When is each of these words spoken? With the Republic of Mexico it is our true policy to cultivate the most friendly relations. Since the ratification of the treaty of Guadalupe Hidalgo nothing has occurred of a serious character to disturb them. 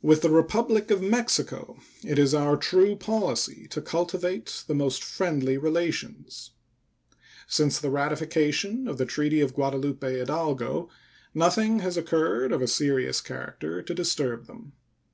With 0.00 0.22
the 0.22 0.30
Republic 0.30 0.90
of 0.90 1.02
Mexico 1.02 1.76
it 2.02 2.18
is 2.18 2.32
our 2.32 2.56
true 2.56 2.96
policy 2.96 3.66
to 3.68 3.82
cultivate 3.82 4.64
the 4.66 4.72
most 4.74 5.04
friendly 5.04 5.58
relations. 5.58 6.52
Since 7.46 7.78
the 7.78 7.90
ratification 7.90 8.88
of 8.88 8.96
the 8.96 9.04
treaty 9.04 9.42
of 9.42 9.52
Guadalupe 9.52 10.10
Hidalgo 10.10 10.88
nothing 11.34 11.80
has 11.80 11.98
occurred 11.98 12.50
of 12.50 12.62
a 12.62 12.66
serious 12.66 13.20
character 13.20 13.82
to 13.82 13.94
disturb 13.94 14.46
them. 14.46 14.72